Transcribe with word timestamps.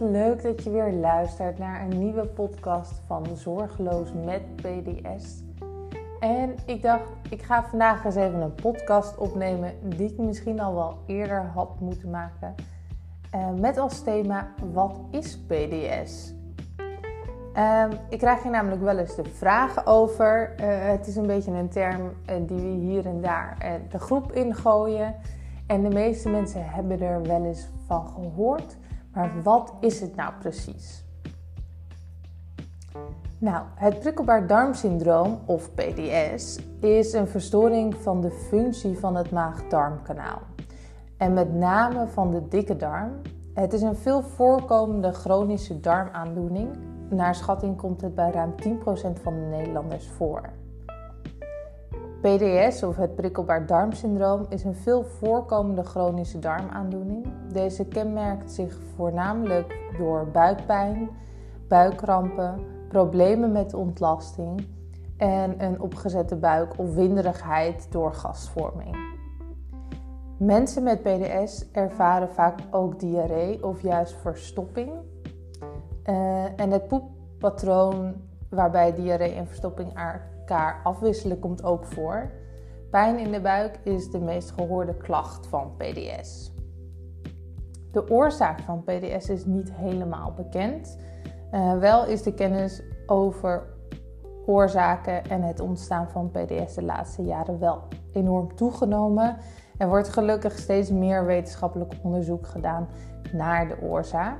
leuk 0.00 0.42
dat 0.42 0.64
je 0.64 0.70
weer 0.70 0.92
luistert 0.92 1.58
naar 1.58 1.82
een 1.82 1.98
nieuwe 1.98 2.26
podcast 2.26 3.02
van 3.06 3.26
Zorgeloos 3.34 4.12
met 4.24 4.56
PDS. 4.56 5.42
En 6.20 6.54
ik 6.66 6.82
dacht, 6.82 7.02
ik 7.30 7.42
ga 7.42 7.64
vandaag 7.64 8.04
eens 8.04 8.14
even 8.14 8.40
een 8.40 8.54
podcast 8.54 9.18
opnemen 9.18 9.72
die 9.96 10.12
ik 10.12 10.18
misschien 10.18 10.60
al 10.60 10.74
wel 10.74 10.98
eerder 11.06 11.50
had 11.54 11.80
moeten 11.80 12.10
maken. 12.10 12.54
Uh, 13.34 13.50
met 13.50 13.78
als 13.78 14.02
thema, 14.02 14.48
wat 14.72 15.00
is 15.10 15.38
PDS? 15.38 16.34
Um, 17.56 17.98
ik 18.08 18.18
krijg 18.18 18.42
hier 18.42 18.52
namelijk 18.52 18.82
wel 18.82 18.98
eens 18.98 19.14
de 19.14 19.24
vragen 19.24 19.86
over. 19.86 20.54
Uh, 20.60 20.66
het 20.66 21.06
is 21.06 21.16
een 21.16 21.26
beetje 21.26 21.50
een 21.50 21.68
term 21.68 22.00
uh, 22.00 22.36
die 22.46 22.56
we 22.56 22.68
hier 22.68 23.06
en 23.06 23.20
daar 23.20 23.78
de 23.90 23.98
groep 23.98 24.32
ingooien. 24.32 25.14
En 25.66 25.82
de 25.82 25.94
meeste 25.94 26.28
mensen 26.28 26.64
hebben 26.64 27.00
er 27.00 27.22
wel 27.22 27.44
eens 27.44 27.68
van 27.86 28.08
gehoord. 28.08 28.76
Maar 29.12 29.42
wat 29.42 29.72
is 29.80 30.00
het 30.00 30.16
nou 30.16 30.32
precies? 30.38 31.04
Nou, 33.38 33.64
het 33.74 33.98
prikkelbaar 33.98 34.46
darmsyndroom 34.46 35.38
of 35.46 35.74
PDS 35.74 36.58
is 36.80 37.12
een 37.12 37.28
verstoring 37.28 37.94
van 37.94 38.20
de 38.20 38.30
functie 38.30 38.98
van 38.98 39.14
het 39.16 39.30
maag-darmkanaal. 39.30 40.40
En 41.16 41.32
met 41.32 41.54
name 41.54 42.06
van 42.06 42.30
de 42.30 42.48
dikke 42.48 42.76
darm. 42.76 43.12
Het 43.54 43.72
is 43.72 43.82
een 43.82 43.96
veel 43.96 44.22
voorkomende 44.22 45.12
chronische 45.12 45.80
darmaandoening. 45.80 46.68
Naar 47.08 47.34
schatting 47.34 47.76
komt 47.76 48.00
het 48.00 48.14
bij 48.14 48.30
ruim 48.30 48.54
10% 48.62 49.22
van 49.22 49.34
de 49.34 49.46
Nederlanders 49.50 50.08
voor. 50.08 50.59
PDS 52.20 52.82
of 52.82 52.96
het 52.96 53.14
prikkelbaar 53.14 53.66
darmsyndroom 53.66 54.46
is 54.48 54.64
een 54.64 54.74
veel 54.74 55.04
voorkomende 55.04 55.82
chronische 55.82 56.38
darmaandoening. 56.38 57.26
Deze 57.52 57.84
kenmerkt 57.84 58.52
zich 58.52 58.78
voornamelijk 58.96 59.78
door 59.98 60.28
buikpijn, 60.32 61.08
buikkrampen, 61.68 62.60
problemen 62.88 63.52
met 63.52 63.74
ontlasting 63.74 64.66
en 65.16 65.64
een 65.64 65.80
opgezette 65.80 66.36
buik 66.36 66.78
of 66.78 66.94
winderigheid 66.94 67.86
door 67.90 68.14
gasvorming. 68.14 68.96
Mensen 70.36 70.82
met 70.82 71.02
PDS 71.02 71.70
ervaren 71.72 72.30
vaak 72.30 72.58
ook 72.70 73.00
diarree 73.00 73.64
of 73.64 73.82
juist 73.82 74.12
verstopping. 74.12 74.90
Uh, 76.04 76.60
en 76.60 76.70
het 76.70 76.88
poeppatroon 76.88 78.14
waarbij 78.50 78.94
diarree 78.94 79.34
en 79.34 79.46
verstopping 79.46 79.92
elkaar 79.94 80.80
afwisselen 80.82 81.38
komt 81.38 81.64
ook 81.64 81.84
voor. 81.84 82.30
Pijn 82.90 83.18
in 83.18 83.32
de 83.32 83.40
buik 83.40 83.78
is 83.82 84.10
de 84.10 84.20
meest 84.20 84.50
gehoorde 84.50 84.96
klacht 84.96 85.46
van 85.46 85.76
PDS. 85.76 86.52
De 87.92 88.10
oorzaak 88.10 88.60
van 88.60 88.82
PDS 88.84 89.28
is 89.28 89.44
niet 89.44 89.72
helemaal 89.72 90.32
bekend. 90.32 90.98
Uh, 91.52 91.78
wel 91.78 92.06
is 92.06 92.22
de 92.22 92.34
kennis 92.34 92.82
over 93.06 93.78
oorzaken 94.46 95.24
en 95.24 95.42
het 95.42 95.60
ontstaan 95.60 96.10
van 96.10 96.30
PDS 96.30 96.74
de 96.74 96.82
laatste 96.82 97.22
jaren 97.22 97.58
wel 97.58 97.82
enorm 98.12 98.54
toegenomen. 98.54 99.36
Er 99.78 99.88
wordt 99.88 100.08
gelukkig 100.08 100.58
steeds 100.58 100.90
meer 100.90 101.24
wetenschappelijk 101.24 101.92
onderzoek 102.02 102.46
gedaan 102.46 102.88
naar 103.32 103.68
de 103.68 103.80
oorzaak. 103.82 104.38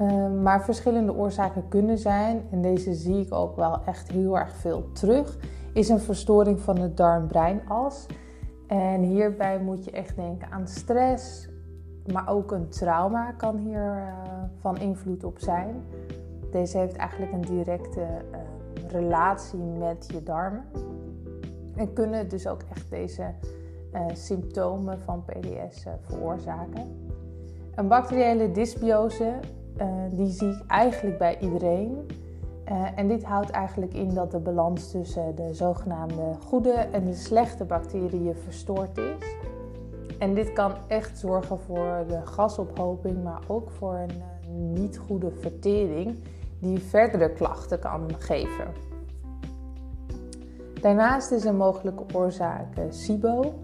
Uh, 0.00 0.42
maar 0.42 0.64
verschillende 0.64 1.14
oorzaken 1.14 1.68
kunnen 1.68 1.98
zijn, 1.98 2.42
en 2.50 2.62
deze 2.62 2.94
zie 2.94 3.20
ik 3.20 3.34
ook 3.34 3.56
wel 3.56 3.84
echt 3.84 4.10
heel 4.10 4.38
erg 4.38 4.52
veel 4.52 4.92
terug, 4.92 5.38
is 5.72 5.88
een 5.88 6.00
verstoring 6.00 6.60
van 6.60 6.74
de 6.74 6.94
darm-breinas. 6.94 8.06
En 8.66 9.02
hierbij 9.02 9.60
moet 9.60 9.84
je 9.84 9.90
echt 9.90 10.16
denken 10.16 10.50
aan 10.50 10.68
stress, 10.68 11.48
maar 12.12 12.28
ook 12.28 12.52
een 12.52 12.68
trauma 12.68 13.32
kan 13.32 13.56
hier 13.56 13.96
uh, 13.96 14.12
van 14.60 14.76
invloed 14.76 15.24
op 15.24 15.38
zijn. 15.38 15.84
Deze 16.50 16.78
heeft 16.78 16.96
eigenlijk 16.96 17.32
een 17.32 17.40
directe 17.40 18.00
uh, 18.00 18.38
relatie 18.90 19.58
met 19.58 20.06
je 20.12 20.22
darmen. 20.22 20.64
En 21.76 21.92
kunnen 21.92 22.28
dus 22.28 22.46
ook 22.46 22.62
echt 22.70 22.90
deze 22.90 23.34
uh, 23.94 24.06
symptomen 24.12 25.00
van 25.00 25.24
PDS 25.24 25.86
veroorzaken. 26.00 26.82
Een 27.74 27.88
bacteriële 27.88 28.50
dysbiose, 28.50 29.32
die 30.10 30.30
zie 30.30 30.48
ik 30.48 30.62
eigenlijk 30.66 31.18
bij 31.18 31.38
iedereen. 31.38 32.06
en 32.94 33.08
dit 33.08 33.24
houdt 33.24 33.50
eigenlijk 33.50 33.94
in 33.94 34.14
dat 34.14 34.30
de 34.30 34.38
balans 34.38 34.90
tussen 34.90 35.36
de 35.36 35.54
zogenaamde 35.54 36.34
goede 36.46 36.72
en 36.72 37.04
de 37.04 37.14
slechte 37.14 37.64
bacteriën 37.64 38.34
verstoord 38.34 38.98
is. 38.98 39.36
En 40.18 40.34
dit 40.34 40.52
kan 40.52 40.72
echt 40.86 41.18
zorgen 41.18 41.58
voor 41.58 42.04
de 42.08 42.20
gasophoping, 42.26 43.22
maar 43.22 43.40
ook 43.46 43.70
voor 43.70 43.94
een 43.94 44.16
uh, 44.16 44.80
niet 44.80 44.98
goede 44.98 45.30
vertering 45.30 46.18
die 46.60 46.78
verdere 46.78 47.32
klachten 47.32 47.78
kan 47.78 48.10
geven. 48.18 48.72
Daarnaast 50.80 51.30
is 51.30 51.44
een 51.44 51.56
mogelijke 51.56 52.04
oorzaak 52.14 52.66
SIBO. 52.88 53.54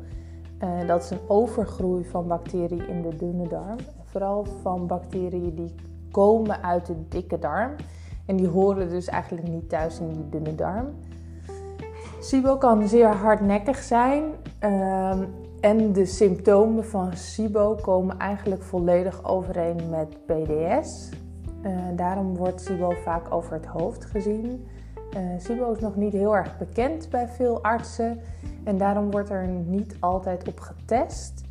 Dat 0.86 1.02
is 1.02 1.10
een 1.10 1.28
overgroei 1.28 2.04
van 2.04 2.26
bacteriën 2.26 2.88
in 2.88 3.02
de 3.02 3.16
dunne 3.16 3.48
darm. 3.48 3.76
Vooral 4.02 4.44
van 4.62 4.86
bacteriën 4.86 5.54
die 5.54 5.74
komen 6.14 6.62
uit 6.62 6.86
de 6.86 7.08
dikke 7.08 7.38
darm. 7.38 7.70
En 8.26 8.36
die 8.36 8.48
horen 8.48 8.88
dus 8.88 9.06
eigenlijk 9.06 9.48
niet 9.48 9.68
thuis 9.68 9.98
in 9.98 10.12
die 10.12 10.28
dunne 10.28 10.54
darm. 10.54 10.86
SIBO 12.20 12.56
kan 12.56 12.88
zeer 12.88 13.08
hardnekkig 13.08 13.78
zijn 13.78 14.22
uh, 14.64 15.18
en 15.60 15.92
de 15.92 16.06
symptomen 16.06 16.84
van 16.84 17.16
SIBO 17.16 17.74
komen 17.74 18.18
eigenlijk 18.18 18.62
volledig 18.62 19.24
overeen 19.24 19.80
met 19.90 20.26
PDS. 20.26 21.10
Uh, 21.62 21.70
daarom 21.96 22.36
wordt 22.36 22.60
SIBO 22.60 22.90
vaak 22.90 23.34
over 23.34 23.52
het 23.52 23.66
hoofd 23.66 24.04
gezien. 24.04 24.66
Uh, 25.16 25.20
SIBO 25.38 25.72
is 25.72 25.78
nog 25.78 25.96
niet 25.96 26.12
heel 26.12 26.36
erg 26.36 26.58
bekend 26.58 27.10
bij 27.10 27.28
veel 27.28 27.62
artsen 27.62 28.20
en 28.64 28.78
daarom 28.78 29.10
wordt 29.10 29.30
er 29.30 29.46
niet 29.46 29.96
altijd 30.00 30.48
op 30.48 30.60
getest. 30.60 31.42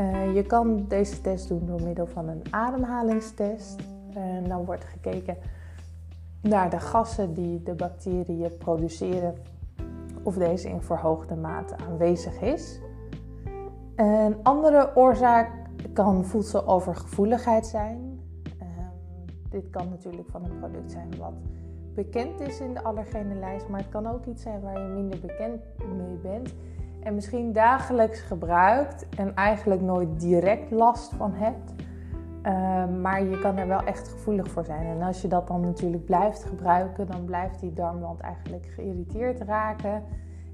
Uh, 0.00 0.34
je 0.34 0.42
kan 0.42 0.84
deze 0.88 1.20
test 1.20 1.48
doen 1.48 1.66
door 1.66 1.82
middel 1.82 2.06
van 2.06 2.28
een 2.28 2.42
ademhalingstest. 2.50 3.93
En 4.14 4.48
dan 4.48 4.64
wordt 4.64 4.84
gekeken 4.84 5.36
naar 6.40 6.70
de 6.70 6.80
gassen 6.80 7.34
die 7.34 7.62
de 7.62 7.74
bacteriën 7.74 8.56
produceren, 8.58 9.34
of 10.22 10.34
deze 10.34 10.68
in 10.68 10.82
verhoogde 10.82 11.34
mate 11.34 11.76
aanwezig 11.76 12.40
is. 12.40 12.80
Een 13.96 14.36
andere 14.42 14.96
oorzaak 14.96 15.50
kan 15.92 16.24
voedselovergevoeligheid 16.24 17.66
zijn. 17.66 18.20
Uh, 18.62 18.66
dit 19.50 19.70
kan 19.70 19.88
natuurlijk 19.88 20.28
van 20.30 20.44
een 20.44 20.58
product 20.58 20.90
zijn 20.90 21.08
wat 21.18 21.32
bekend 21.94 22.40
is 22.40 22.60
in 22.60 22.74
de 22.74 22.82
allergenenlijst, 22.82 23.68
maar 23.68 23.80
het 23.80 23.88
kan 23.88 24.06
ook 24.06 24.26
iets 24.26 24.42
zijn 24.42 24.60
waar 24.60 24.80
je 24.80 24.88
minder 24.88 25.20
bekend 25.20 25.62
mee 25.96 26.16
bent 26.22 26.54
en 27.04 27.14
misschien 27.14 27.52
dagelijks 27.52 28.20
gebruikt 28.20 29.06
en 29.16 29.34
eigenlijk 29.34 29.80
nooit 29.80 30.20
direct 30.20 30.70
last 30.70 31.14
van 31.14 31.32
hebt. 31.34 31.72
Uh, 32.46 32.86
maar 33.02 33.22
je 33.22 33.38
kan 33.38 33.56
er 33.56 33.68
wel 33.68 33.80
echt 33.80 34.08
gevoelig 34.08 34.50
voor 34.50 34.64
zijn. 34.64 34.86
En 34.86 35.02
als 35.02 35.22
je 35.22 35.28
dat 35.28 35.46
dan 35.46 35.60
natuurlijk 35.60 36.04
blijft 36.04 36.44
gebruiken, 36.44 37.06
dan 37.06 37.24
blijft 37.24 37.60
die 37.60 37.72
darmwand 37.72 38.20
eigenlijk 38.20 38.66
geïrriteerd 38.66 39.40
raken. 39.40 40.02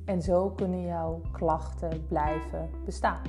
En 0.04 0.22
zo 0.22 0.48
kunnen 0.50 0.82
jouw 0.82 1.20
klachten 1.32 2.06
blijven 2.06 2.68
bestaan. 2.84 3.22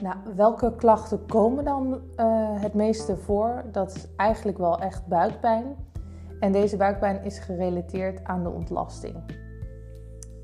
Nou, 0.00 0.16
welke 0.36 0.74
klachten 0.76 1.26
komen 1.26 1.64
dan 1.64 2.00
uh, 2.16 2.62
het 2.62 2.74
meeste 2.74 3.16
voor? 3.16 3.64
Dat 3.72 3.94
is 3.94 4.08
eigenlijk 4.16 4.58
wel 4.58 4.80
echt 4.80 5.06
buikpijn. 5.06 5.64
En 6.40 6.52
deze 6.52 6.76
buikpijn 6.76 7.24
is 7.24 7.38
gerelateerd 7.38 8.24
aan 8.24 8.42
de 8.42 8.50
ontlasting. 8.50 9.14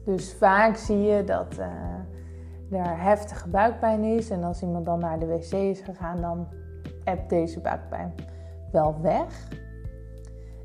Dus 0.05 0.35
vaak 0.35 0.77
zie 0.77 1.01
je 1.01 1.25
dat 1.25 1.59
uh, 1.59 1.67
er 2.71 3.03
heftige 3.03 3.49
buikpijn 3.49 4.05
is. 4.05 4.31
En 4.31 4.45
als 4.45 4.63
iemand 4.63 4.85
dan 4.85 4.99
naar 4.99 5.19
de 5.19 5.27
wc 5.27 5.53
is 5.53 5.81
gegaan, 5.81 6.21
dan 6.21 6.47
hebt 7.05 7.31
deze 7.31 7.61
buikpijn 7.61 8.15
wel 8.73 9.01
weg. 9.01 9.49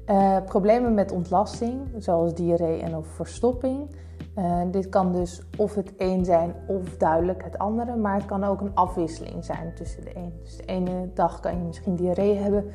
Uh, 0.06 0.38
problemen 0.46 0.94
met 0.94 1.12
ontlasting, 1.12 1.82
zoals 1.98 2.34
diarree 2.34 2.82
en 2.82 2.96
of 2.96 3.08
verstopping. 3.08 3.96
Uh, 4.38 4.62
dit 4.72 4.90
kan 4.90 5.12
dus 5.12 5.42
of 5.58 5.76
het 5.76 5.94
een 5.98 6.26
zijn 6.26 6.54
of 6.68 6.98
duidelijk 6.98 7.44
het 7.44 7.58
andere, 7.58 7.96
maar 7.96 8.16
het 8.16 8.26
kan 8.26 8.44
ook 8.44 8.62
een 8.62 8.76
afwisseling 8.76 9.46
zijn 9.46 9.76
tussen 9.76 10.04
de 10.04 10.16
een. 10.16 10.34
Dus 10.44 10.58
de 10.58 10.66
ene 10.66 11.10
dag 11.14 11.40
kan 11.40 11.58
je 11.58 11.64
misschien 11.64 11.96
diarree 11.96 12.36
hebben 12.36 12.66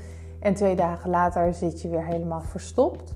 en 0.40 0.54
twee 0.54 0.76
dagen 0.76 1.10
later 1.10 1.54
zit 1.54 1.82
je 1.82 1.88
weer 1.88 2.04
helemaal 2.04 2.40
verstopt. 2.40 3.14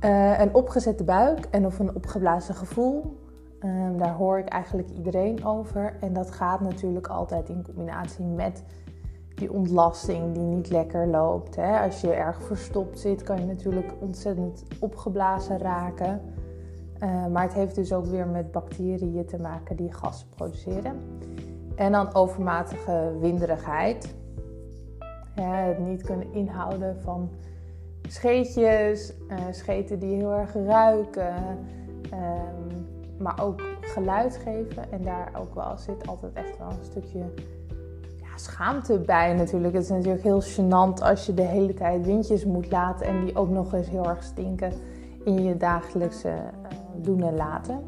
Uh, 0.00 0.40
een 0.40 0.54
opgezette 0.54 1.04
buik 1.04 1.44
en 1.50 1.66
of 1.66 1.78
een 1.78 1.94
opgeblazen 1.94 2.54
gevoel, 2.54 3.25
uh, 3.60 3.98
daar 3.98 4.14
hoor 4.14 4.38
ik 4.38 4.48
eigenlijk 4.48 4.90
iedereen 4.90 5.44
over. 5.44 5.96
En 6.00 6.12
dat 6.12 6.30
gaat 6.30 6.60
natuurlijk 6.60 7.06
altijd 7.06 7.48
in 7.48 7.62
combinatie 7.62 8.24
met 8.24 8.62
die 9.34 9.52
ontlasting 9.52 10.34
die 10.34 10.42
niet 10.42 10.70
lekker 10.70 11.06
loopt. 11.06 11.56
Hè. 11.56 11.78
Als 11.80 12.00
je 12.00 12.12
erg 12.12 12.42
verstopt 12.42 12.98
zit, 12.98 13.22
kan 13.22 13.38
je 13.38 13.46
natuurlijk 13.46 13.92
ontzettend 14.00 14.64
opgeblazen 14.80 15.58
raken. 15.58 16.20
Uh, 17.02 17.26
maar 17.26 17.42
het 17.42 17.52
heeft 17.52 17.74
dus 17.74 17.92
ook 17.92 18.06
weer 18.06 18.26
met 18.26 18.52
bacteriën 18.52 19.26
te 19.26 19.38
maken 19.38 19.76
die 19.76 19.92
gas 19.92 20.26
produceren. 20.34 20.96
En 21.74 21.92
dan 21.92 22.14
overmatige 22.14 23.12
winderigheid. 23.20 24.14
het 25.34 25.78
niet 25.78 26.02
kunnen 26.02 26.32
inhouden 26.32 27.02
van 27.02 27.30
scheetjes, 28.08 29.12
uh, 29.28 29.38
scheten 29.50 29.98
die 29.98 30.14
heel 30.14 30.32
erg 30.32 30.54
ruiken, 30.54 31.34
ehm, 32.10 32.65
maar 33.18 33.42
ook 33.42 33.60
geluid 33.80 34.36
geven. 34.36 34.92
En 34.92 35.02
daar 35.02 35.32
ook 35.38 35.54
wel 35.54 35.78
zit 35.78 36.06
altijd 36.06 36.32
echt 36.32 36.58
wel 36.58 36.68
een 36.68 36.84
stukje 36.84 37.18
ja, 38.20 38.36
schaamte 38.36 38.98
bij 38.98 39.34
natuurlijk. 39.34 39.74
Het 39.74 39.82
is 39.82 39.90
natuurlijk 39.90 40.22
heel 40.22 40.42
gênant 40.42 41.02
als 41.02 41.26
je 41.26 41.34
de 41.34 41.42
hele 41.42 41.74
tijd 41.74 42.04
windjes 42.04 42.44
moet 42.44 42.70
laten 42.70 43.06
en 43.06 43.24
die 43.24 43.36
ook 43.36 43.50
nog 43.50 43.74
eens 43.74 43.88
heel 43.88 44.08
erg 44.08 44.22
stinken 44.22 44.72
in 45.24 45.42
je 45.42 45.56
dagelijkse 45.56 46.28
uh, 46.28 46.34
doen 46.96 47.22
en 47.22 47.36
laten. 47.36 47.80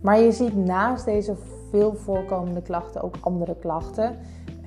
Maar 0.00 0.18
je 0.18 0.32
ziet 0.32 0.56
naast 0.56 1.04
deze 1.04 1.36
veel 1.70 1.94
voorkomende 1.94 2.62
klachten 2.62 3.02
ook 3.02 3.16
andere 3.20 3.56
klachten. 3.56 4.16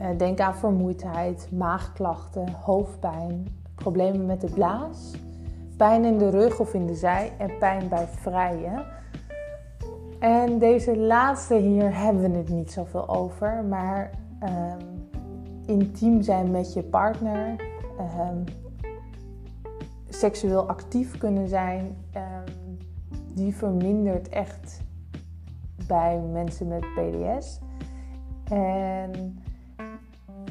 Uh, 0.01 0.07
denk 0.17 0.39
aan 0.39 0.56
vermoeidheid, 0.56 1.47
maagklachten, 1.51 2.50
hoofdpijn, 2.50 3.47
problemen 3.75 4.25
met 4.25 4.41
de 4.41 4.50
blaas, 4.53 5.13
pijn 5.77 6.06
in 6.06 6.17
de 6.17 6.29
rug 6.29 6.59
of 6.59 6.73
in 6.73 6.85
de 6.85 6.95
zij 6.95 7.31
en 7.38 7.57
pijn 7.59 7.89
bij 7.89 8.07
vrijen. 8.07 8.85
En 10.19 10.60
deze 10.60 10.98
laatste 10.98 11.56
hier 11.56 11.98
hebben 11.98 12.31
we 12.31 12.38
het 12.38 12.50
niet 12.50 12.71
zoveel 12.71 13.10
over, 13.10 13.63
maar 13.63 14.12
um, 14.44 15.10
intiem 15.66 16.21
zijn 16.21 16.51
met 16.51 16.74
je 16.74 16.83
partner, 16.83 17.56
um, 18.00 18.44
seksueel 20.10 20.68
actief 20.68 21.18
kunnen 21.18 21.48
zijn, 21.48 21.98
um, 22.16 22.77
die 23.33 23.56
vermindert 23.56 24.30
echt 24.30 24.81
bij 25.88 26.19
mensen 26.31 26.68
met 26.68 26.81
PDS. 26.81 27.60
En 28.44 29.39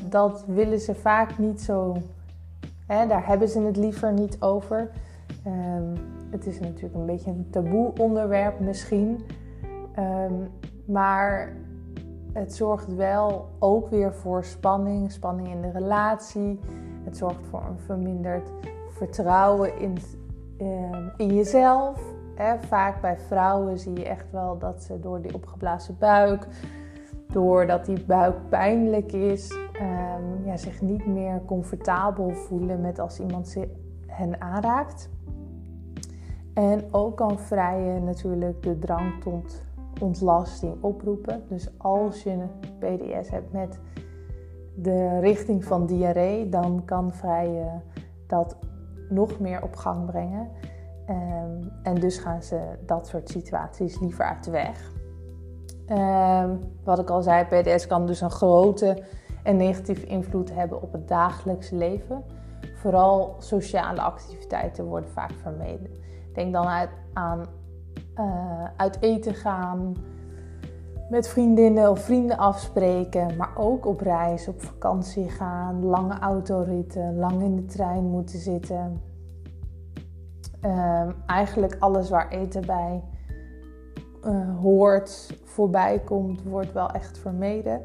dat 0.08 0.44
willen 0.46 0.80
ze 0.80 0.94
vaak 0.94 1.38
niet 1.38 1.60
zo 1.60 1.96
Hè, 2.88 3.06
daar 3.06 3.26
hebben 3.26 3.48
ze 3.48 3.60
het 3.60 3.76
liever 3.76 4.12
niet 4.12 4.40
over. 4.40 4.90
Het 6.30 6.46
is 6.46 6.60
natuurlijk 6.60 6.94
een 6.94 7.06
beetje 7.06 7.30
een 7.30 7.46
taboe 7.50 7.92
onderwerp 7.98 8.60
misschien. 8.60 9.20
Um, 9.98 10.50
maar 10.84 11.56
het 12.32 12.54
zorgt 12.54 12.94
wel 12.94 13.48
ook 13.58 13.88
weer 13.88 14.14
voor 14.14 14.44
spanning, 14.44 15.12
spanning 15.12 15.48
in 15.48 15.60
de 15.60 15.70
relatie. 15.70 16.60
Het 17.04 17.16
zorgt 17.16 17.46
voor 17.50 17.62
een 17.68 17.78
verminderd 17.78 18.50
vertrouwen 18.88 19.78
in, 19.78 19.96
um, 20.60 21.30
jezelf. 21.30 22.00
Hè, 22.34 22.58
vaak 22.58 23.00
bij 23.00 23.18
vrouwen 23.18 23.78
zie 23.78 23.92
je 23.92 24.04
echt 24.04 24.30
wel 24.30 24.58
dat 24.58 24.82
ze 24.82 25.00
door 25.00 25.22
die 25.22 25.34
opgeblazen 25.34 25.96
buik, 25.98 26.46
doordat 27.32 27.84
die 27.84 28.04
buik 28.04 28.48
pijnlijk 28.48 29.12
is, 29.12 29.52
um, 29.80 30.44
ja, 30.44 30.56
zich 30.56 30.80
niet 30.80 31.06
meer 31.06 31.44
comfortabel 31.44 32.30
voelen 32.30 32.80
met 32.80 32.98
als 32.98 33.20
iemand 33.20 33.56
hen 34.06 34.40
aanraakt. 34.40 35.10
En 36.54 36.84
ook 36.90 37.16
kan 37.16 37.38
vrijen 37.38 38.04
natuurlijk 38.04 38.62
de 38.62 38.78
drang 38.78 39.22
tot 39.22 39.66
ontlasting 40.00 40.82
oproepen. 40.82 41.42
Dus 41.48 41.68
als 41.76 42.22
je 42.22 42.30
een 42.30 42.50
PDS 42.78 43.30
hebt 43.30 43.52
met 43.52 43.80
de 44.74 45.18
richting 45.20 45.64
van 45.64 45.86
diarree, 45.86 46.48
dan 46.48 46.82
kan 46.84 47.12
vrijen 47.12 47.82
dat 48.26 48.56
nog 49.08 49.40
meer 49.40 49.62
op 49.62 49.76
gang 49.76 50.06
brengen. 50.06 50.48
Um, 51.10 51.72
en 51.82 51.94
dus 51.94 52.18
gaan 52.18 52.42
ze 52.42 52.60
dat 52.86 53.06
soort 53.06 53.28
situaties 53.28 54.00
liever 54.00 54.24
uit 54.24 54.44
de 54.44 54.50
weg. 54.50 54.92
Um, 55.88 56.60
wat 56.84 56.98
ik 56.98 57.10
al 57.10 57.22
zei, 57.22 57.44
PDS 57.44 57.86
kan 57.86 58.06
dus 58.06 58.20
een 58.20 58.30
grote 58.30 59.02
en 59.42 59.56
negatieve 59.56 60.06
invloed 60.06 60.54
hebben 60.54 60.82
op 60.82 60.92
het 60.92 61.08
dagelijks 61.08 61.70
leven. 61.70 62.24
Vooral 62.74 63.36
sociale 63.38 64.00
activiteiten 64.00 64.84
worden 64.84 65.10
vaak 65.10 65.32
vermeden. 65.42 65.90
Denk 66.32 66.52
dan 66.52 66.88
aan 67.12 67.46
uh, 68.18 68.64
uit 68.76 69.00
eten 69.00 69.34
gaan, 69.34 69.96
met 71.10 71.28
vriendinnen 71.28 71.90
of 71.90 72.00
vrienden 72.00 72.38
afspreken, 72.38 73.36
maar 73.36 73.52
ook 73.56 73.86
op 73.86 74.00
reis, 74.00 74.48
op 74.48 74.62
vakantie 74.62 75.28
gaan, 75.28 75.84
lange 75.84 76.18
autoritten, 76.18 77.16
lang 77.16 77.42
in 77.42 77.56
de 77.56 77.64
trein 77.64 78.04
moeten 78.04 78.38
zitten. 78.38 79.00
Uh, 80.64 81.08
eigenlijk 81.26 81.76
alles 81.78 82.10
waar 82.10 82.28
eten 82.28 82.66
bij 82.66 83.04
uh, 84.24 84.58
hoort, 84.60 85.40
voorbij 85.44 85.98
komt, 85.98 86.42
wordt 86.42 86.72
wel 86.72 86.90
echt 86.90 87.18
vermeden 87.18 87.82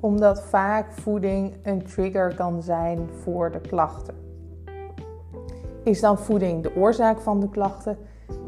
omdat 0.00 0.42
vaak 0.42 0.92
voeding 0.92 1.54
een 1.62 1.82
trigger 1.82 2.34
kan 2.34 2.62
zijn 2.62 3.08
voor 3.22 3.50
de 3.50 3.60
klachten. 3.60 4.14
Is 5.84 6.00
dan 6.00 6.18
voeding 6.18 6.62
de 6.62 6.76
oorzaak 6.76 7.20
van 7.20 7.40
de 7.40 7.48
klachten? 7.48 7.98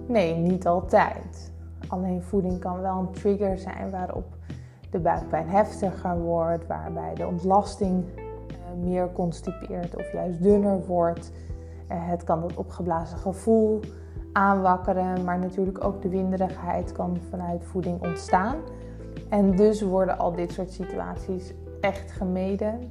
Nee, 0.08 0.34
niet 0.34 0.66
altijd. 0.66 1.52
Alleen 1.88 2.22
voeding 2.22 2.60
kan 2.60 2.81
wel 2.81 2.99
een 2.99 3.10
trigger 3.10 3.58
zijn 3.58 3.90
waarop 3.90 4.26
de 4.90 4.99
buikpijn 4.99 5.49
heftiger 5.49 6.19
wordt, 6.19 6.66
waarbij 6.66 7.14
de 7.14 7.26
ontlasting 7.26 8.05
eh, 8.16 8.55
meer 8.82 9.12
constipeert 9.12 9.96
of 9.96 10.12
juist 10.12 10.43
dunner 10.43 10.87
wordt. 10.87 11.32
Eh, 11.88 11.96
het 12.00 12.25
kan 12.25 12.40
dat 12.40 12.55
opgeblazen 12.55 13.19
gevoel 13.19 13.81
aanwakkeren, 14.32 15.25
maar 15.25 15.38
natuurlijk 15.38 15.84
ook 15.84 16.02
de 16.02 16.08
winderigheid 16.08 16.93
kan 16.93 17.19
vanuit 17.31 17.64
voeding 17.64 18.02
ontstaan. 18.02 18.56
En 19.28 19.56
dus 19.56 19.82
worden 19.82 20.19
al 20.19 20.32
dit 20.32 20.52
soort 20.52 20.72
situaties 20.72 21.54
echt 21.81 22.12
gemeden. 22.12 22.90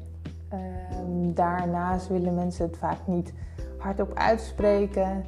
Um, 0.54 1.34
daarnaast 1.34 2.08
willen 2.08 2.36
mensen 2.36 2.66
het 2.66 2.78
vaak 2.78 2.98
niet 3.06 3.34
hardop 3.78 4.14
uitspreken. 4.14 5.26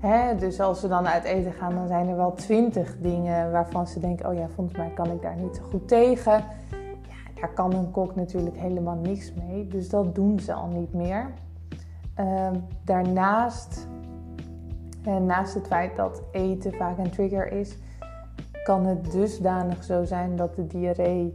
Hè? 0.00 0.36
Dus 0.36 0.60
als 0.60 0.80
ze 0.80 0.88
dan 0.88 1.06
uit 1.06 1.24
eten 1.24 1.52
gaan, 1.52 1.74
dan 1.74 1.86
zijn 1.86 2.08
er 2.08 2.16
wel 2.16 2.34
twintig 2.34 2.96
dingen 3.00 3.52
waarvan 3.52 3.86
ze 3.86 4.00
denken: 4.00 4.28
oh 4.28 4.34
ja, 4.34 4.48
volgens 4.54 4.76
mij 4.76 4.90
kan 4.94 5.10
ik 5.10 5.22
daar 5.22 5.36
niet 5.36 5.56
zo 5.56 5.62
goed 5.62 5.88
tegen. 5.88 6.44
Ja, 7.08 7.40
daar 7.40 7.52
kan 7.52 7.74
een 7.74 7.90
kok 7.90 8.14
natuurlijk 8.14 8.56
helemaal 8.56 8.96
niks 8.96 9.32
mee. 9.34 9.66
Dus 9.66 9.88
dat 9.88 10.14
doen 10.14 10.40
ze 10.40 10.52
al 10.52 10.68
niet 10.68 10.92
meer. 10.92 11.30
Um, 12.18 12.64
daarnaast, 12.84 13.88
en 15.04 15.26
naast 15.26 15.54
het 15.54 15.66
feit 15.66 15.96
dat 15.96 16.22
eten 16.32 16.72
vaak 16.72 16.98
een 16.98 17.10
trigger 17.10 17.52
is, 17.52 17.78
kan 18.64 18.86
het 18.86 19.10
dusdanig 19.12 19.84
zo 19.84 20.04
zijn 20.04 20.36
dat 20.36 20.54
de 20.54 20.66
diarree 20.66 21.34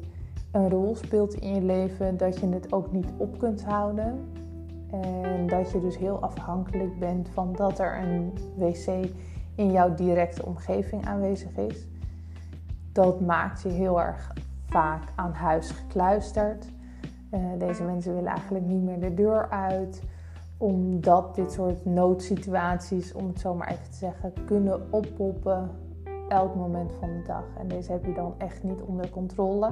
een 0.52 0.70
rol 0.70 0.96
speelt 0.96 1.34
in 1.34 1.54
je 1.56 1.62
leven, 1.62 2.18
dat 2.18 2.40
je 2.40 2.48
het 2.48 2.74
ook 2.74 2.92
niet 2.92 3.08
op 3.18 3.40
kunt 3.40 3.64
houden. 3.64 4.34
Dat 5.48 5.72
je 5.72 5.82
dus 5.82 5.98
heel 5.98 6.20
afhankelijk 6.20 7.00
bent 7.00 7.30
van 7.30 7.54
dat 7.54 7.80
er 7.80 7.98
een 7.98 8.34
wc 8.56 9.10
in 9.56 9.72
jouw 9.72 9.96
directe 9.96 10.46
omgeving 10.46 11.06
aanwezig 11.06 11.58
is. 11.58 11.88
Dat 12.92 13.22
maakt 13.22 13.62
je 13.62 13.70
heel 13.70 14.02
erg 14.02 14.32
vaak 14.66 15.04
aan 15.16 15.34
huis 15.34 15.72
gekluisterd. 15.72 16.66
Uh, 17.32 17.40
deze 17.58 17.84
mensen 17.84 18.14
willen 18.14 18.32
eigenlijk 18.32 18.66
niet 18.66 18.82
meer 18.82 19.00
de 19.00 19.14
deur 19.14 19.50
uit, 19.50 20.02
omdat 20.58 21.36
dit 21.36 21.52
soort 21.52 21.86
noodsituaties, 21.86 23.14
om 23.14 23.28
het 23.28 23.40
zo 23.40 23.56
maar 23.56 23.68
even 23.68 23.90
te 23.90 23.98
zeggen, 23.98 24.34
kunnen 24.46 24.94
oppoppen 24.94 25.70
elk 26.30 26.56
moment 26.56 26.92
van 27.00 27.10
de 27.10 27.22
dag. 27.28 27.44
En 27.60 27.68
deze 27.68 27.92
heb 27.92 28.06
je 28.06 28.14
dan 28.14 28.34
echt 28.38 28.64
niet 28.64 28.82
onder 28.82 29.10
controle. 29.10 29.72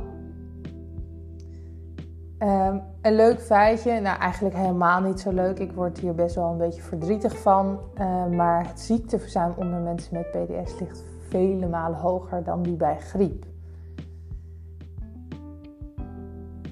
Um, 2.43 2.81
een 3.01 3.15
leuk 3.15 3.41
feitje, 3.41 3.99
nou 3.99 4.19
eigenlijk 4.19 4.55
helemaal 4.55 5.01
niet 5.01 5.19
zo 5.19 5.31
leuk. 5.31 5.59
Ik 5.59 5.71
word 5.71 5.99
hier 5.99 6.15
best 6.15 6.35
wel 6.35 6.51
een 6.51 6.57
beetje 6.57 6.81
verdrietig 6.81 7.37
van. 7.37 7.79
Uh, 7.99 8.25
maar 8.25 8.67
het 8.67 8.79
ziekteverzuim 8.79 9.53
onder 9.55 9.79
mensen 9.79 10.13
met 10.13 10.31
PDS 10.31 10.79
ligt 10.79 11.03
vele 11.29 11.67
malen 11.67 11.99
hoger 11.99 12.43
dan 12.43 12.61
die 12.61 12.75
bij 12.75 12.97
griep. 12.99 13.45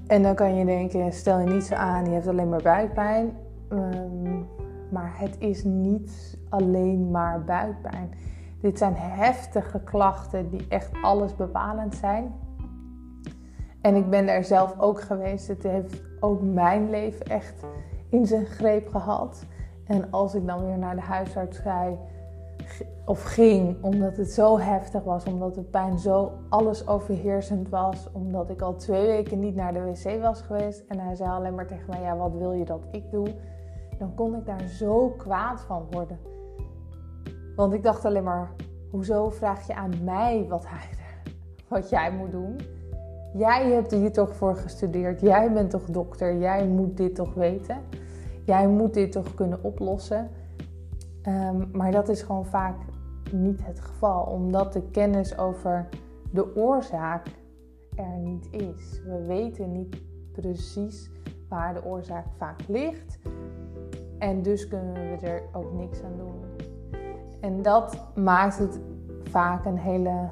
En 0.07 0.23
dan 0.23 0.35
kan 0.35 0.55
je 0.55 0.65
denken, 0.65 1.13
stel 1.13 1.39
je 1.39 1.47
niet 1.47 1.63
zo 1.63 1.75
aan, 1.75 2.05
je 2.05 2.11
hebt 2.11 2.27
alleen 2.27 2.49
maar 2.49 2.61
buikpijn. 2.61 3.37
Um, 3.69 4.47
maar 4.89 5.11
het 5.13 5.35
is 5.39 5.63
niet 5.63 6.37
alleen 6.49 7.11
maar 7.11 7.43
buikpijn. 7.43 8.11
Dit 8.61 8.77
zijn 8.77 8.95
heftige 8.95 9.79
klachten 9.79 10.49
die 10.49 10.65
echt 10.69 10.89
alles 11.01 11.35
bepalend 11.35 11.95
zijn. 11.95 12.33
En 13.81 13.95
ik 13.95 14.09
ben 14.09 14.25
daar 14.25 14.43
zelf 14.43 14.79
ook 14.79 15.01
geweest. 15.01 15.47
Het 15.47 15.63
heeft 15.63 16.01
ook 16.19 16.41
mijn 16.41 16.89
leven 16.89 17.25
echt 17.25 17.65
in 18.09 18.25
zijn 18.25 18.45
greep 18.45 18.87
gehad. 18.89 19.45
En 19.85 20.11
als 20.11 20.35
ik 20.35 20.47
dan 20.47 20.65
weer 20.65 20.77
naar 20.77 20.95
de 20.95 21.01
huisarts 21.01 21.57
ga, 21.57 21.87
of 23.05 23.23
ging, 23.23 23.83
omdat 23.83 24.17
het 24.17 24.31
zo 24.31 24.59
heftig 24.59 25.03
was, 25.03 25.25
omdat 25.25 25.55
de 25.55 25.61
pijn 25.61 25.99
zo 25.99 26.31
alles 26.49 26.87
overheersend 26.87 27.69
was, 27.69 28.07
omdat 28.11 28.49
ik 28.49 28.61
al 28.61 28.75
twee 28.75 29.05
weken 29.05 29.39
niet 29.39 29.55
naar 29.55 29.73
de 29.73 29.79
wc 29.79 30.21
was 30.21 30.41
geweest 30.41 30.83
en 30.87 30.99
hij 30.99 31.15
zei 31.15 31.29
alleen 31.29 31.55
maar 31.55 31.67
tegen 31.67 31.85
mij: 31.89 32.01
Ja, 32.01 32.17
wat 32.17 32.33
wil 32.33 32.51
je 32.51 32.65
dat 32.65 32.87
ik 32.91 33.11
doe? 33.11 33.27
Dan 33.97 34.15
kon 34.15 34.35
ik 34.35 34.45
daar 34.45 34.67
zo 34.67 35.09
kwaad 35.09 35.61
van 35.61 35.87
worden. 35.91 36.19
Want 37.55 37.73
ik 37.73 37.83
dacht 37.83 38.05
alleen 38.05 38.23
maar: 38.23 38.51
hoezo 38.91 39.29
vraag 39.29 39.67
je 39.67 39.75
aan 39.75 40.03
mij 40.03 40.45
wat, 40.49 40.65
hij, 40.67 40.89
wat 41.69 41.89
jij 41.89 42.11
moet 42.11 42.31
doen? 42.31 42.57
Jij 43.33 43.71
hebt 43.71 43.91
hier 43.91 44.11
toch 44.11 44.35
voor 44.35 44.55
gestudeerd. 44.55 45.21
Jij 45.21 45.51
bent 45.51 45.69
toch 45.69 45.85
dokter. 45.85 46.37
Jij 46.37 46.67
moet 46.67 46.97
dit 46.97 47.15
toch 47.15 47.33
weten. 47.33 47.77
Jij 48.45 48.67
moet 48.67 48.93
dit 48.93 49.11
toch 49.11 49.33
kunnen 49.33 49.63
oplossen. 49.63 50.29
Ehm, 51.21 51.63
maar 51.71 51.91
dat 51.91 52.09
is 52.09 52.21
gewoon 52.21 52.45
vaak 52.45 52.75
niet 53.31 53.65
het 53.65 53.79
geval, 53.79 54.23
omdat 54.23 54.73
de 54.73 54.81
kennis 54.81 55.37
over 55.37 55.87
de 56.31 56.55
oorzaak 56.55 57.27
er 57.95 58.17
niet 58.17 58.47
is. 58.51 59.01
We 59.05 59.25
weten 59.25 59.71
niet 59.71 60.01
precies 60.31 61.09
waar 61.49 61.73
de 61.73 61.85
oorzaak 61.85 62.25
vaak 62.37 62.59
ligt. 62.67 63.19
En 64.17 64.41
dus 64.41 64.67
kunnen 64.67 64.93
we 64.93 65.27
er 65.27 65.43
ook 65.53 65.73
niks 65.73 66.03
aan 66.03 66.17
doen. 66.17 66.69
En 67.39 67.61
dat 67.61 67.97
maakt 68.15 68.57
het 68.57 68.79
vaak 69.23 69.65
een 69.65 69.77
hele 69.77 70.29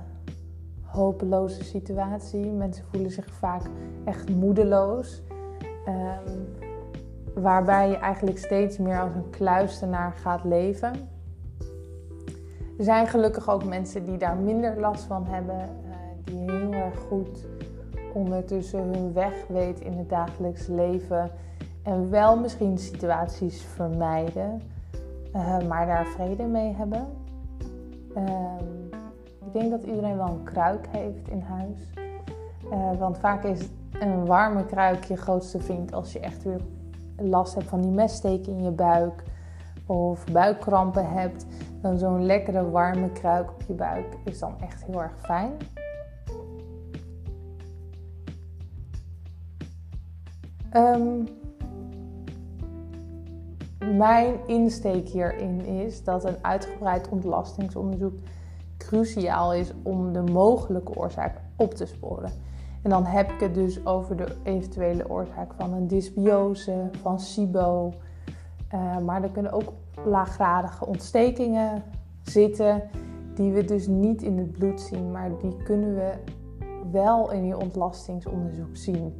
hopeloze 0.91 1.63
situatie. 1.63 2.45
Mensen 2.45 2.85
voelen 2.91 3.11
zich 3.11 3.33
vaak 3.33 3.61
echt 4.05 4.29
moedeloos. 4.35 5.21
Um, 5.87 6.57
waarbij 7.33 7.89
je 7.89 7.97
eigenlijk 7.97 8.37
steeds 8.37 8.77
meer 8.77 9.01
als 9.01 9.15
een 9.15 9.29
kluistenaar 9.29 10.11
gaat 10.11 10.43
leven. 10.43 10.93
Er 12.77 12.85
zijn 12.85 13.07
gelukkig 13.07 13.49
ook 13.49 13.65
mensen 13.65 14.05
die 14.05 14.17
daar 14.17 14.35
minder 14.35 14.79
last 14.79 15.03
van 15.03 15.25
hebben, 15.25 15.55
uh, 15.55 15.95
die 16.23 16.51
heel 16.51 16.71
erg 16.71 16.99
goed 16.99 17.45
ondertussen 18.13 18.79
hun 18.79 19.13
weg 19.13 19.47
weten 19.47 19.85
in 19.85 19.97
het 19.97 20.09
dagelijks 20.09 20.67
leven 20.67 21.31
en 21.83 22.09
wel 22.09 22.37
misschien 22.37 22.77
situaties 22.77 23.61
vermijden, 23.61 24.61
uh, 25.35 25.67
maar 25.67 25.85
daar 25.85 26.05
vrede 26.05 26.43
mee 26.43 26.73
hebben. 26.73 27.07
Uh, 28.17 28.53
ik 29.53 29.59
denk 29.59 29.71
dat 29.71 29.83
iedereen 29.83 30.17
wel 30.17 30.27
een 30.27 30.43
kruik 30.43 30.87
heeft 30.87 31.27
in 31.27 31.41
huis. 31.41 31.77
Uh, 32.71 32.99
want 32.99 33.17
vaak 33.17 33.43
is 33.43 33.59
een 33.99 34.25
warme 34.25 34.65
kruik 34.65 35.03
je 35.03 35.15
grootste 35.15 35.59
vriend 35.59 35.93
als 35.93 36.13
je 36.13 36.19
echt 36.19 36.43
weer 36.43 36.61
last 37.17 37.55
hebt 37.55 37.67
van 37.67 37.81
die 37.81 37.91
messteken 37.91 38.51
in 38.51 38.63
je 38.63 38.71
buik 38.71 39.23
of 39.85 40.23
buikkrampen 40.31 41.09
hebt, 41.09 41.45
dan 41.81 41.97
zo'n 41.97 42.25
lekkere 42.25 42.69
warme 42.69 43.11
kruik 43.11 43.49
op 43.49 43.61
je 43.61 43.73
buik 43.73 44.17
is 44.23 44.39
dan 44.39 44.53
echt 44.61 44.85
heel 44.85 45.01
erg 45.01 45.19
fijn. 45.19 45.51
Um, 50.73 51.27
mijn 53.97 54.35
insteek 54.47 55.07
hierin 55.07 55.65
is 55.65 56.03
dat 56.03 56.25
een 56.25 56.37
uitgebreid 56.41 57.09
ontlastingsonderzoek 57.09 58.13
cruciaal 58.89 59.53
is 59.53 59.73
om 59.83 60.13
de 60.13 60.21
mogelijke 60.21 60.95
oorzaak 60.95 61.41
op 61.55 61.73
te 61.73 61.85
sporen. 61.85 62.31
En 62.81 62.89
dan 62.89 63.05
heb 63.05 63.31
ik 63.31 63.39
het 63.39 63.53
dus 63.53 63.85
over 63.85 64.15
de 64.15 64.35
eventuele 64.43 65.09
oorzaak 65.09 65.53
van 65.53 65.73
een 65.73 65.87
dysbiose, 65.87 66.89
van 67.01 67.19
SIBO. 67.19 67.93
Uh, 68.73 68.97
maar 68.97 69.23
er 69.23 69.29
kunnen 69.29 69.51
ook 69.51 69.73
laaggradige 70.05 70.85
ontstekingen 70.85 71.83
zitten, 72.23 72.83
die 73.33 73.51
we 73.51 73.65
dus 73.65 73.87
niet 73.87 74.21
in 74.21 74.37
het 74.37 74.51
bloed 74.51 74.81
zien, 74.81 75.11
maar 75.11 75.31
die 75.41 75.55
kunnen 75.63 75.95
we 75.95 76.11
wel 76.91 77.31
in 77.31 77.45
je 77.45 77.57
ontlastingsonderzoek 77.57 78.77
zien. 78.77 79.13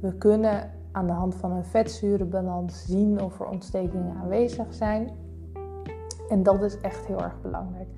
We 0.00 0.14
kunnen 0.14 0.70
aan 0.92 1.06
de 1.06 1.12
hand 1.12 1.34
van 1.34 1.52
een 1.52 1.64
vetzurenbalans 1.64 2.84
zien 2.86 3.22
of 3.22 3.40
er 3.40 3.46
ontstekingen 3.46 4.16
aanwezig 4.16 4.74
zijn. 4.74 5.10
En 6.28 6.42
dat 6.42 6.62
is 6.62 6.80
echt 6.80 7.06
heel 7.06 7.22
erg 7.22 7.40
belangrijk. 7.42 7.88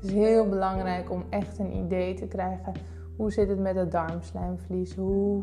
Het 0.00 0.08
is 0.08 0.14
heel 0.14 0.48
belangrijk 0.48 1.10
om 1.10 1.24
echt 1.28 1.58
een 1.58 1.76
idee 1.76 2.14
te 2.14 2.26
krijgen 2.26 2.72
hoe 3.16 3.32
zit 3.32 3.48
het 3.48 3.58
met 3.58 3.76
het 3.76 3.92
darmslijmvlies? 3.92 4.94
Hoe 4.94 5.38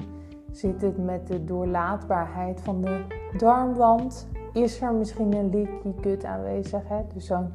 zit 0.51 0.81
het 0.81 0.97
met 0.97 1.27
de 1.27 1.43
doorlaatbaarheid 1.43 2.61
van 2.61 2.81
de 2.81 3.05
darmwand? 3.37 4.27
Is 4.53 4.81
er 4.81 4.93
misschien 4.93 5.33
een 5.33 5.49
leaky 5.49 6.01
gut 6.01 6.25
aanwezig? 6.25 6.87
Hè? 6.87 7.01
Dus 7.13 7.25
zo'n 7.25 7.53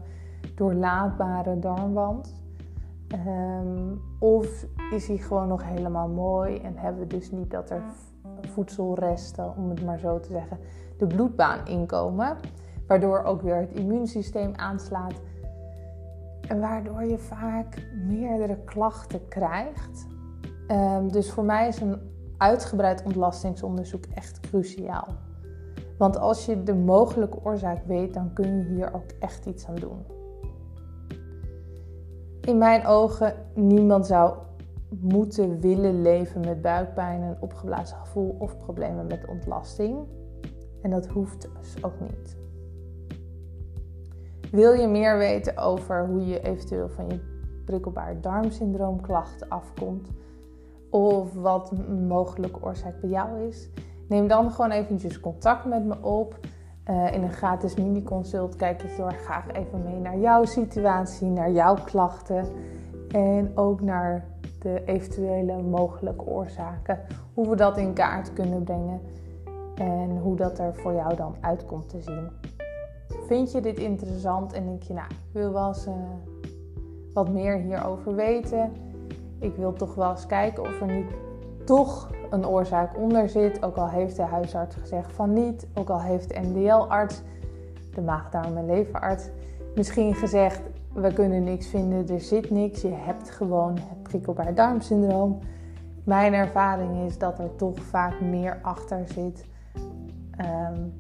doorlaatbare 0.54 1.59
darmwand. 1.59 2.35
Um, 3.26 4.00
of 4.18 4.66
is 4.90 5.09
hij 5.09 5.16
gewoon 5.16 5.49
nog 5.49 5.64
helemaal 5.64 6.09
mooi 6.09 6.59
en 6.59 6.76
hebben 6.76 7.00
we 7.00 7.06
dus 7.06 7.30
niet 7.30 7.50
dat 7.50 7.71
er 7.71 7.82
voedselresten, 8.40 9.56
om 9.56 9.71
het 9.71 9.85
maar 9.85 9.99
zo 9.99 10.21
te 10.21 10.30
zeggen, 10.30 10.59
de 10.99 11.06
bloedbaan 11.06 11.66
inkomen. 11.66 12.37
Waardoor 12.87 13.23
ook 13.23 13.42
weer 13.42 13.56
het 13.56 13.73
immuunsysteem 13.73 14.52
aanslaat. 14.56 15.21
En 16.49 16.61
waardoor 16.61 17.05
je 17.05 17.19
vaak 17.19 17.87
meerdere 18.07 18.59
klachten 18.65 19.29
krijgt. 19.29 20.07
Um, 20.69 21.13
dus 21.13 21.31
voor 21.31 21.45
mij 21.45 21.69
is 21.69 21.81
een 21.81 22.01
uitgebreid 22.37 23.03
ontlastingsonderzoek 23.03 24.05
echt 24.15 24.41
cruciaal. 24.41 25.09
Want 25.99 26.19
als 26.19 26.47
je 26.47 26.63
de 26.63 26.75
mogelijke 26.75 27.45
oorzaak 27.45 27.85
weet, 27.87 28.15
dan 28.15 28.33
kun 28.33 28.57
je 28.57 28.65
hier 28.65 28.95
ook 28.95 29.11
echt 29.21 29.47
iets 29.47 29.67
aan 29.67 29.75
doen. 29.75 30.05
In 32.41 32.59
mijn 32.59 32.87
ogen, 32.87 33.35
niemand 33.55 34.07
zou 34.07 34.37
moeten 35.01 35.61
willen 35.61 36.03
leven 36.03 36.41
met 36.41 36.63
buikpijn, 36.63 37.23
een 37.23 37.37
opgeblazen 37.41 37.97
gevoel 37.97 38.37
of 38.39 38.59
problemen 38.59 39.07
met 39.07 39.27
ontlasting. 39.29 39.99
En 40.83 40.91
dat 40.91 41.07
hoeft 41.07 41.49
dus 41.61 41.85
ook 41.85 42.01
niet. 42.01 42.42
Wil 44.52 44.73
je 44.73 44.87
meer 44.87 45.18
weten 45.18 45.56
over 45.56 46.06
hoe 46.06 46.26
je 46.26 46.40
eventueel 46.40 46.88
van 46.88 47.09
je 47.09 47.21
prikkelbaar 47.64 48.21
darmsyndroom 48.21 49.00
klachten 49.00 49.49
afkomt? 49.49 50.09
Of 50.90 51.35
wat 51.35 51.73
mogelijke 51.88 52.62
oorzaak 52.62 53.00
bij 53.00 53.11
jou 53.11 53.40
is? 53.49 53.68
Neem 54.09 54.28
dan 54.28 54.50
gewoon 54.50 54.71
eventjes 54.71 55.21
contact 55.21 55.64
met 55.64 55.85
me 55.85 56.02
op. 56.02 56.38
Uh, 56.90 57.12
in 57.12 57.23
een 57.23 57.32
gratis 57.32 57.75
mini-consult 57.75 58.56
kijk 58.56 58.82
ik 58.82 58.90
heel 58.90 59.06
erg 59.06 59.23
graag 59.23 59.52
even 59.52 59.82
mee 59.82 59.99
naar 59.99 60.18
jouw 60.18 60.44
situatie, 60.44 61.26
naar 61.26 61.50
jouw 61.50 61.76
klachten. 61.85 62.44
En 63.09 63.52
ook 63.54 63.80
naar 63.80 64.25
de 64.59 64.82
eventuele 64.85 65.62
mogelijke 65.62 66.26
oorzaken. 66.26 67.00
Hoe 67.35 67.49
we 67.49 67.56
dat 67.56 67.76
in 67.76 67.92
kaart 67.92 68.32
kunnen 68.32 68.62
brengen. 68.62 69.00
En 69.75 70.18
hoe 70.18 70.37
dat 70.37 70.59
er 70.59 70.75
voor 70.75 70.92
jou 70.92 71.16
dan 71.16 71.37
uitkomt 71.40 71.88
te 71.88 72.00
zien. 72.00 72.28
Vind 73.26 73.52
je 73.52 73.61
dit 73.61 73.78
interessant 73.78 74.52
en 74.52 74.64
denk 74.64 74.83
je, 74.83 74.92
nou, 74.92 75.07
ik 75.07 75.33
wil 75.33 75.52
wel 75.52 75.69
eens 75.69 75.87
uh, 75.87 75.95
wat 77.12 77.28
meer 77.28 77.57
hierover 77.57 78.14
weten. 78.14 78.73
Ik 79.38 79.57
wil 79.57 79.73
toch 79.73 79.95
wel 79.95 80.11
eens 80.11 80.26
kijken 80.26 80.62
of 80.62 80.81
er 80.81 80.92
niet 80.92 81.11
toch 81.64 82.11
een 82.31 82.47
oorzaak 82.47 82.97
onder 82.97 83.28
zit. 83.28 83.62
Ook 83.62 83.76
al 83.76 83.88
heeft 83.88 84.16
de 84.16 84.23
huisarts 84.23 84.76
gezegd 84.76 85.12
van 85.12 85.33
niet. 85.33 85.66
Ook 85.75 85.88
al 85.88 86.00
heeft 86.00 86.28
de 86.28 86.40
MDL-arts, 86.40 87.23
de 87.95 88.00
maagdarm- 88.00 88.57
en 88.57 88.66
leverarts, 88.66 89.28
misschien 89.75 90.14
gezegd: 90.14 90.61
we 90.92 91.12
kunnen 91.12 91.45
niks 91.45 91.66
vinden, 91.66 92.09
er 92.09 92.21
zit 92.21 92.50
niks. 92.50 92.83
Je 92.83 92.95
hebt 92.95 93.31
gewoon 93.31 93.75
het 93.75 94.02
prikkelbaar 94.02 94.54
darmsyndroom. 94.54 95.38
Mijn 96.04 96.35
ervaring 96.35 97.07
is 97.07 97.19
dat 97.19 97.38
er 97.38 97.57
toch 97.57 97.83
vaak 97.83 98.21
meer 98.21 98.59
achter 98.62 99.09
zit 99.09 99.45
um, 100.40 100.92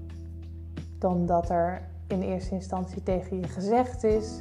dan 0.98 1.26
dat 1.26 1.50
er 1.50 1.82
in 2.12 2.22
eerste 2.22 2.54
instantie 2.54 3.02
tegen 3.02 3.40
je 3.40 3.48
gezegd 3.48 4.04
is. 4.04 4.40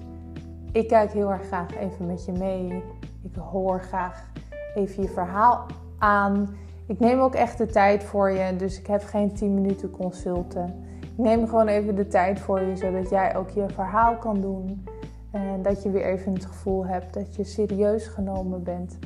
Ik 0.71 0.87
kijk 0.87 1.11
heel 1.11 1.31
erg 1.31 1.45
graag 1.45 1.75
even 1.77 2.05
met 2.05 2.25
je 2.25 2.31
mee. 2.31 2.83
Ik 3.21 3.35
hoor 3.35 3.81
graag 3.81 4.31
even 4.75 5.03
je 5.03 5.09
verhaal 5.09 5.65
aan. 5.97 6.55
Ik 6.87 6.99
neem 6.99 7.19
ook 7.19 7.35
echt 7.35 7.57
de 7.57 7.65
tijd 7.65 8.03
voor 8.03 8.31
je, 8.31 8.55
dus 8.55 8.79
ik 8.79 8.87
heb 8.87 9.03
geen 9.03 9.33
10 9.33 9.53
minuten 9.53 9.91
consulten. 9.91 10.85
Ik 11.01 11.17
neem 11.17 11.47
gewoon 11.47 11.67
even 11.67 11.95
de 11.95 12.07
tijd 12.07 12.39
voor 12.39 12.61
je, 12.61 12.75
zodat 12.75 13.09
jij 13.09 13.35
ook 13.35 13.49
je 13.49 13.65
verhaal 13.73 14.17
kan 14.17 14.41
doen. 14.41 14.85
En 15.31 15.61
dat 15.61 15.83
je 15.83 15.91
weer 15.91 16.05
even 16.05 16.33
het 16.33 16.45
gevoel 16.45 16.85
hebt 16.85 17.13
dat 17.13 17.35
je 17.35 17.43
serieus 17.43 18.07
genomen 18.07 18.63
bent. 18.63 18.97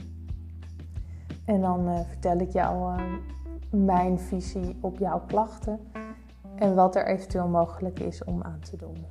En 1.46 1.62
dan 1.62 1.90
uh, 1.90 2.00
vertel 2.08 2.38
ik 2.38 2.52
jou 2.52 3.00
uh, 3.00 3.04
mijn 3.70 4.20
visie 4.20 4.78
op 4.82 4.98
jouw 4.98 5.22
klachten 5.28 5.80
en 6.56 6.76
wat 6.76 6.96
er 6.96 7.08
eventueel 7.08 7.48
mogelijk 7.48 8.00
is 8.00 8.24
om 8.24 8.44
aan 8.44 8.60
te 8.60 8.78
doen. 8.78 9.06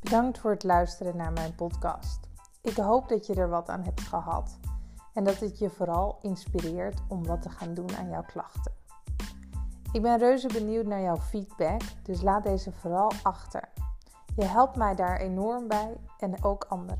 Bedankt 0.00 0.38
voor 0.38 0.50
het 0.50 0.64
luisteren 0.64 1.16
naar 1.16 1.32
mijn 1.32 1.54
podcast. 1.54 2.28
Ik 2.62 2.76
hoop 2.76 3.08
dat 3.08 3.26
je 3.26 3.34
er 3.34 3.48
wat 3.48 3.68
aan 3.68 3.82
hebt 3.82 4.00
gehad 4.00 4.58
en 5.14 5.24
dat 5.24 5.38
het 5.38 5.58
je 5.58 5.70
vooral 5.70 6.18
inspireert 6.22 7.00
om 7.08 7.26
wat 7.26 7.42
te 7.42 7.50
gaan 7.50 7.74
doen 7.74 7.96
aan 7.96 8.08
jouw 8.08 8.24
klachten. 8.24 8.72
Ik 9.92 10.02
ben 10.02 10.18
reuze 10.18 10.48
benieuwd 10.48 10.86
naar 10.86 11.00
jouw 11.00 11.16
feedback, 11.16 11.80
dus 12.02 12.22
laat 12.22 12.42
deze 12.42 12.72
vooral 12.72 13.12
achter. 13.22 13.68
Je 14.38 14.44
helpt 14.44 14.76
mij 14.76 14.94
daar 14.94 15.20
enorm 15.20 15.68
bij 15.68 15.96
en 16.18 16.44
ook 16.44 16.64
anderen. 16.68 16.98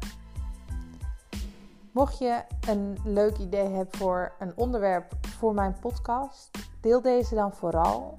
Mocht 1.93 2.19
je 2.19 2.45
een 2.69 2.99
leuk 3.05 3.39
idee 3.39 3.69
hebben 3.69 3.99
voor 3.99 4.33
een 4.39 4.53
onderwerp 4.57 5.13
voor 5.21 5.55
mijn 5.55 5.77
podcast, 5.81 6.51
deel 6.81 7.03
deze 7.03 7.35
dan 7.35 7.53
vooral 7.53 8.15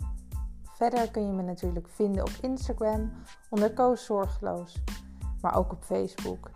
Verder 0.79 1.11
kun 1.11 1.25
je 1.25 1.31
me 1.31 1.41
natuurlijk 1.41 1.88
vinden 1.88 2.23
op 2.23 2.31
Instagram 2.41 3.11
onder 3.49 3.73
Koos 3.73 4.05
Zorgeloos, 4.05 4.81
maar 5.41 5.55
ook 5.55 5.71
op 5.71 5.83
Facebook. 5.83 6.51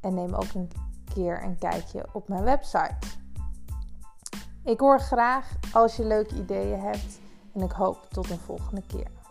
En 0.00 0.14
neem 0.14 0.34
ook 0.34 0.52
een 0.54 0.70
keer 1.14 1.42
een 1.42 1.58
kijkje 1.58 2.06
op 2.12 2.28
mijn 2.28 2.44
website. 2.44 2.96
Ik 4.64 4.80
hoor 4.80 5.00
graag 5.00 5.52
als 5.72 5.96
je 5.96 6.04
leuke 6.04 6.34
ideeën 6.34 6.80
hebt 6.80 7.20
en 7.54 7.60
ik 7.60 7.72
hoop 7.72 8.06
tot 8.08 8.30
een 8.30 8.38
volgende 8.38 8.82
keer. 8.86 9.21